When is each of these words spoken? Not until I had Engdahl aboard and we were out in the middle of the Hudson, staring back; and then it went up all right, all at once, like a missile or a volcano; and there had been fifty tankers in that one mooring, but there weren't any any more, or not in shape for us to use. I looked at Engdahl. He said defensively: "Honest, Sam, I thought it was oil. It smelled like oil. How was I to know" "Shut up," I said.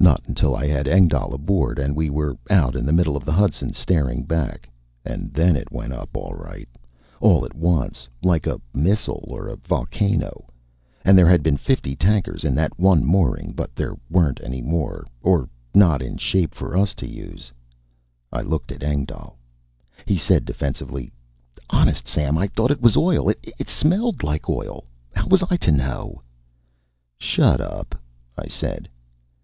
Not 0.00 0.22
until 0.26 0.56
I 0.56 0.66
had 0.66 0.88
Engdahl 0.88 1.32
aboard 1.32 1.78
and 1.78 1.94
we 1.94 2.10
were 2.10 2.36
out 2.50 2.74
in 2.74 2.84
the 2.84 2.92
middle 2.92 3.16
of 3.16 3.24
the 3.24 3.30
Hudson, 3.30 3.72
staring 3.72 4.24
back; 4.24 4.68
and 5.04 5.32
then 5.32 5.54
it 5.54 5.70
went 5.70 5.92
up 5.92 6.16
all 6.16 6.32
right, 6.32 6.68
all 7.20 7.44
at 7.44 7.54
once, 7.54 8.08
like 8.20 8.48
a 8.48 8.60
missile 8.74 9.24
or 9.28 9.46
a 9.46 9.54
volcano; 9.54 10.48
and 11.04 11.16
there 11.16 11.28
had 11.28 11.44
been 11.44 11.56
fifty 11.56 11.94
tankers 11.94 12.42
in 12.44 12.56
that 12.56 12.76
one 12.76 13.04
mooring, 13.04 13.52
but 13.52 13.72
there 13.76 13.94
weren't 14.10 14.40
any 14.42 14.58
any 14.58 14.66
more, 14.66 15.06
or 15.22 15.48
not 15.72 16.02
in 16.02 16.16
shape 16.16 16.54
for 16.56 16.76
us 16.76 16.92
to 16.96 17.08
use. 17.08 17.52
I 18.32 18.42
looked 18.42 18.72
at 18.72 18.82
Engdahl. 18.82 19.38
He 20.06 20.18
said 20.18 20.44
defensively: 20.44 21.12
"Honest, 21.70 22.08
Sam, 22.08 22.36
I 22.36 22.48
thought 22.48 22.72
it 22.72 22.82
was 22.82 22.96
oil. 22.96 23.28
It 23.28 23.68
smelled 23.68 24.24
like 24.24 24.48
oil. 24.50 24.86
How 25.14 25.28
was 25.28 25.44
I 25.48 25.56
to 25.58 25.70
know" 25.70 26.20
"Shut 27.16 27.60
up," 27.60 27.94
I 28.36 28.48
said. 28.48 28.88